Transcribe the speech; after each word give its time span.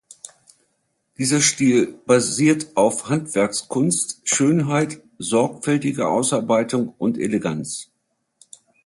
Dieser 1.19 1.41
Stil 1.41 1.93
basiert 2.07 2.75
auf 2.75 3.07
Handwerkskunst, 3.07 4.21
Schönheit, 4.23 4.99
sorgfältiger 5.19 6.09
Ausarbeitung 6.09 6.95
und 6.97 7.19
Eleganz. 7.19 7.91